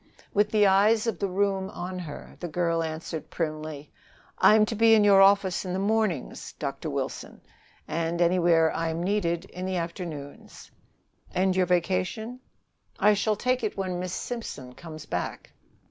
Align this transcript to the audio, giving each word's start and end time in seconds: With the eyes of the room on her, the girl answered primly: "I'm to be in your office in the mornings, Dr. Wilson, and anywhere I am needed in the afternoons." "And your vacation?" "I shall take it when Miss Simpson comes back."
With 0.33 0.49
the 0.49 0.65
eyes 0.65 1.05
of 1.05 1.19
the 1.19 1.27
room 1.29 1.69
on 1.69 1.99
her, 1.99 2.35
the 2.39 2.47
girl 2.47 2.81
answered 2.81 3.29
primly: 3.29 3.91
"I'm 4.39 4.65
to 4.65 4.73
be 4.73 4.95
in 4.95 5.03
your 5.03 5.21
office 5.21 5.63
in 5.63 5.73
the 5.73 5.77
mornings, 5.77 6.53
Dr. 6.57 6.89
Wilson, 6.89 7.39
and 7.87 8.19
anywhere 8.19 8.75
I 8.75 8.89
am 8.89 9.03
needed 9.03 9.45
in 9.45 9.63
the 9.67 9.75
afternoons." 9.75 10.71
"And 11.35 11.55
your 11.55 11.67
vacation?" 11.67 12.39
"I 12.99 13.13
shall 13.13 13.35
take 13.35 13.63
it 13.63 13.77
when 13.77 13.99
Miss 13.99 14.11
Simpson 14.13 14.73
comes 14.73 15.05
back." 15.05 15.51